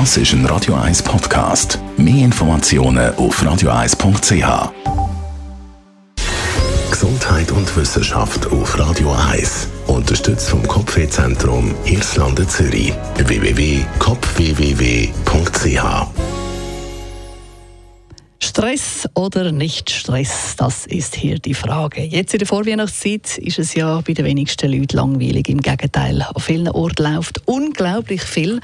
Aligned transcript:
Das 0.00 0.16
ist 0.16 0.32
ein 0.32 0.44
Radio 0.46 0.74
1 0.74 1.04
Podcast. 1.04 1.78
Mehr 1.96 2.24
Informationen 2.24 3.14
auf 3.14 3.40
radio1.ch. 3.40 4.72
Gesundheit 6.90 7.52
und 7.52 7.76
Wissenschaft 7.76 8.44
auf 8.48 8.76
Radio 8.76 9.12
1. 9.12 9.68
Unterstützt 9.86 10.50
vom 10.50 10.66
Kopfwehzentrum 10.66 11.76
Irlande 11.84 12.44
Zürich. 12.48 12.92
www.kopfwww.ch 13.18 16.06
Stress 18.42 19.08
oder 19.14 19.52
nicht 19.52 19.90
Stress, 19.90 20.56
das 20.56 20.86
ist 20.86 21.14
hier 21.14 21.38
die 21.38 21.54
Frage. 21.54 22.02
Jetzt 22.02 22.34
in 22.34 22.40
der 22.40 22.48
Vorweihnachtszeit 22.48 23.38
ist 23.38 23.60
es 23.60 23.74
ja 23.74 24.00
bei 24.00 24.12
den 24.12 24.24
wenigsten 24.24 24.72
Leuten 24.72 24.96
langweilig. 24.96 25.48
Im 25.48 25.60
Gegenteil, 25.60 26.20
an 26.20 26.42
vielen 26.42 26.68
Orten 26.68 27.14
läuft 27.14 27.42
unglaublich 27.46 28.22
viel. 28.22 28.60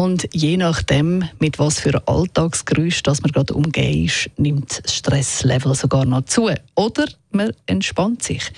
Und 0.00 0.26
je 0.32 0.56
nachdem, 0.56 1.28
mit 1.40 1.58
was 1.58 1.78
für 1.78 2.08
Alltagsgeräusch 2.08 3.02
das 3.02 3.20
man 3.20 3.32
gerade 3.32 3.52
umgeben 3.52 4.06
ist, 4.06 4.30
nimmt 4.38 4.80
das 4.82 4.94
Stresslevel 4.94 5.74
sogar 5.74 6.06
noch 6.06 6.24
zu. 6.24 6.50
Oder 6.74 7.04
man 7.32 7.52
entspannt 7.66 8.22
sich. 8.22 8.50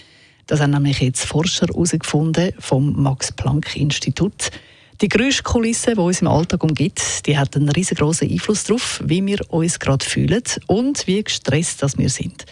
Das 0.46 0.60
haben 0.60 0.70
nämlich 0.70 1.00
jetzt 1.00 1.24
Forscher 1.24 1.66
herausgefunden 1.66 2.52
vom 2.60 2.92
Max-Planck-Institut. 3.02 4.52
Die 5.00 5.08
Geräuschkulisse, 5.08 5.94
die 5.94 6.00
uns 6.00 6.20
im 6.20 6.28
Alltag 6.28 6.62
umgibt, 6.62 7.26
die 7.26 7.36
hat 7.36 7.56
einen 7.56 7.70
riesengroßen 7.70 8.30
Einfluss 8.30 8.62
darauf, 8.62 9.02
wie 9.04 9.26
wir 9.26 9.40
uns 9.52 9.80
gerade 9.80 10.04
fühlen 10.04 10.44
und 10.68 11.08
wie 11.08 11.24
gestresst 11.24 11.82
dass 11.82 11.98
wir 11.98 12.08
sind. 12.08 12.46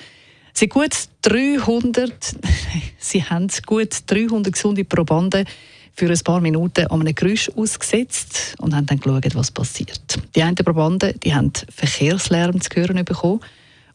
Sie, 0.53 0.67
gut 0.67 0.97
300, 1.23 2.13
sie 2.99 3.23
haben 3.23 3.47
gut 3.67 3.99
300 4.09 4.53
gesunde 4.53 4.85
Probanden 4.85 5.47
für 5.95 6.11
ein 6.11 6.19
paar 6.21 6.41
Minuten 6.41 6.87
an 6.87 7.01
einem 7.01 7.15
Geräusch 7.15 7.51
ausgesetzt 7.51 8.55
und 8.59 8.75
haben 8.75 8.87
dann 8.87 9.01
geschaut, 9.01 9.35
was 9.35 9.51
passiert. 9.51 10.19
Die 10.35 10.43
einen 10.43 10.55
Probanden 10.55 11.19
die 11.21 11.35
haben 11.35 11.53
Verkehrslärm 11.75 12.61
zu 12.61 12.71
hören 12.75 13.05
bekommen 13.05 13.41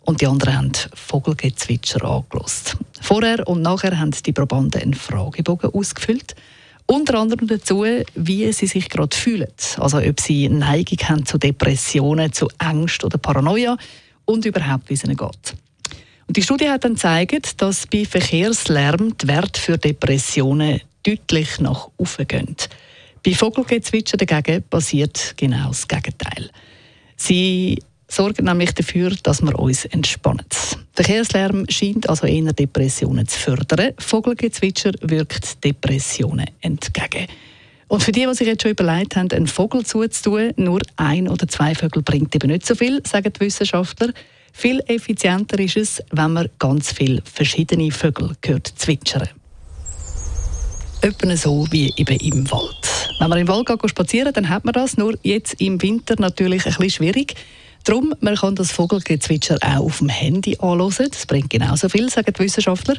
und 0.05 0.21
die 0.21 0.27
anderen 0.27 0.57
haben 0.57 0.71
Vogelgezwitscher 0.93 2.03
angelost. 2.03 2.77
Vorher 3.01 3.47
und 3.47 3.61
nachher 3.61 3.97
haben 3.99 4.11
die 4.11 4.31
Probanden 4.31 4.81
einen 4.81 4.93
Fragebogen 4.93 5.73
ausgefüllt. 5.73 6.35
Unter 6.87 7.17
anderem 7.19 7.47
dazu, 7.47 7.83
wie 8.13 8.53
sie 8.53 8.67
sich 8.67 8.89
gerade 8.89 9.15
fühlen. 9.15 9.51
Also 9.77 9.97
ob 9.97 10.19
sie 10.19 10.47
Neigung 10.47 10.99
haben 11.09 11.25
zu 11.25 11.39
Depressionen, 11.39 12.31
zu 12.31 12.47
Angst 12.59 13.03
oder 13.03 13.17
Paranoia 13.17 13.77
und 14.25 14.45
überhaupt, 14.45 14.89
wie 14.89 14.93
es 14.93 15.03
ihnen 15.03 15.17
geht. 15.17 15.55
Und 16.27 16.37
die 16.37 16.43
Studie 16.43 16.69
hat 16.69 16.83
dann 16.83 16.93
gezeigt, 16.93 17.61
dass 17.61 17.87
bei 17.87 18.05
Verkehrslärm 18.05 19.17
die 19.17 19.27
Werte 19.27 19.59
für 19.59 19.77
Depressionen 19.77 20.81
deutlich 21.05 21.59
nach 21.59 21.89
oben 21.97 22.27
gehen. 22.27 22.55
Bei 23.23 23.33
Vogelgezwitscher 23.33 24.17
dagegen 24.17 24.63
passiert 24.63 25.33
genau 25.37 25.69
das 25.69 25.87
Gegenteil. 25.87 26.49
Sie 27.15 27.79
sorgen 28.07 28.45
nämlich 28.45 28.73
dafür, 28.73 29.11
dass 29.23 29.41
wir 29.41 29.57
uns 29.57 29.85
entspannen. 29.85 30.45
Verkehrslärm 30.93 31.65
scheint 31.69 32.07
also 32.07 32.27
eher 32.27 32.53
Depressionen 32.53 33.27
zu 33.27 33.39
fördern. 33.39 33.93
Vogelgezwitscher 33.97 34.91
wirkt 35.01 35.63
Depressionen 35.63 36.49
entgegen. 36.61 37.27
Und 37.87 38.03
für 38.03 38.11
die, 38.11 38.25
die 38.25 38.33
sich 38.33 38.47
jetzt 38.47 38.63
schon 38.63 38.71
überlegt 38.71 39.15
haben, 39.15 39.31
einen 39.31 39.47
Vogel 39.47 39.85
zuzutun, 39.85 40.53
nur 40.55 40.81
ein 40.95 41.27
oder 41.27 41.47
zwei 41.47 41.75
Vögel 41.75 42.01
bringt 42.01 42.33
eben 42.35 42.49
nicht 42.49 42.65
so 42.65 42.75
viel, 42.75 43.01
sagen 43.05 43.31
die 43.31 43.39
Wissenschaftler. 43.41 44.11
Viel 44.53 44.81
effizienter 44.87 45.59
ist 45.59 45.77
es, 45.77 46.03
wenn 46.11 46.33
man 46.33 46.49
ganz 46.57 46.91
viele 46.91 47.21
verschiedene 47.25 47.91
Vögel 47.91 48.35
hört 48.43 48.67
zwitschern. 48.67 49.29
Etwa 51.05 51.37
so 51.37 51.67
wie 51.69 51.93
eben 51.97 52.17
im 52.17 52.49
Wald. 52.49 53.13
Wenn 53.19 53.29
man 53.29 53.37
im 53.37 53.47
Wald 53.47 53.67
geht, 53.67 53.89
spazieren 53.91 54.33
dann 54.33 54.49
hat 54.49 54.65
man 54.65 54.73
das. 54.73 54.97
Nur 54.97 55.15
jetzt 55.21 55.61
im 55.61 55.79
Winter 55.79 56.15
natürlich 56.17 56.65
ein 56.65 56.71
bisschen 56.71 56.89
schwierig. 56.89 57.35
Darum, 57.83 58.15
man 58.21 58.35
kann 58.35 58.55
das 58.55 58.71
Vogelgezwitscher 58.71 59.59
auch 59.61 59.85
auf 59.85 59.99
dem 59.99 60.09
Handy 60.09 60.57
anhören. 60.57 61.09
Das 61.11 61.27
bringt 61.27 61.51
genauso 61.51 61.89
viel, 61.89 62.09
sagen 62.09 62.33
die 62.35 62.43
Wissenschaftler. 62.43 62.95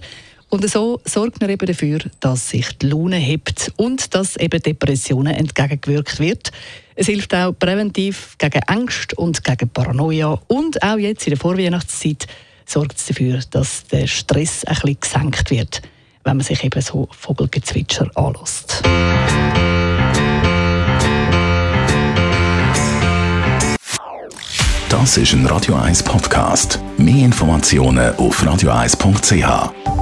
Und 0.50 0.70
so 0.70 1.00
sorgt 1.04 1.40
man 1.40 1.50
eben 1.50 1.66
dafür, 1.66 1.98
dass 2.20 2.50
sich 2.50 2.78
die 2.78 2.86
Laune 2.90 3.16
hebt 3.16 3.72
und 3.74 4.14
dass 4.14 4.36
eben 4.36 4.62
Depressionen 4.62 5.34
entgegengewirkt 5.34 6.20
wird. 6.20 6.52
Es 6.94 7.06
hilft 7.06 7.34
auch 7.34 7.54
präventiv 7.58 8.36
gegen 8.38 8.62
Angst 8.68 9.18
und 9.18 9.42
gegen 9.42 9.68
Paranoia. 9.68 10.40
Und 10.46 10.80
auch 10.80 10.98
jetzt 10.98 11.26
in 11.26 11.32
der 11.32 11.40
Vorweihnachtszeit 11.40 12.28
sorgt 12.66 12.98
es 12.98 13.06
dafür, 13.06 13.40
dass 13.50 13.82
der 13.88 14.06
Stress 14.06 14.64
ein 14.64 14.76
bisschen 14.76 15.00
gesenkt 15.00 15.50
wird, 15.50 15.82
wenn 16.26 16.36
man 16.36 16.44
sich 16.44 16.62
eben 16.64 16.82
so 16.82 17.08
Vogelgezwitscher 17.18 18.10
anlässt. 18.16 18.82
Das 24.88 25.16
ist 25.16 25.32
ein 25.32 25.46
Radio 25.46 25.76
1 25.76 26.02
Podcast. 26.02 26.80
Mehr 26.98 27.24
Informationen 27.24 28.14
auf 28.16 28.42
radio1.ch. 28.42 29.95